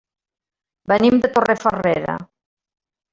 Venim 0.91 1.19
de 1.25 1.31
Torrefarrera. 1.35 2.17